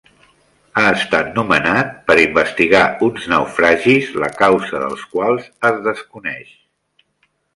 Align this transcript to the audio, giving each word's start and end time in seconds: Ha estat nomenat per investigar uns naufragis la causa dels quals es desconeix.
Ha 0.79 0.83
estat 0.91 1.27
nomenat 1.39 1.91
per 2.07 2.15
investigar 2.21 2.81
uns 3.09 3.27
naufragis 3.33 4.09
la 4.25 4.31
causa 4.39 4.83
dels 4.87 5.05
quals 5.13 5.47
es 5.71 5.79
desconeix. 5.89 6.51